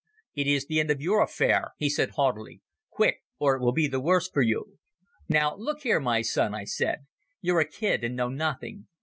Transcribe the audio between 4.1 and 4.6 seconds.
for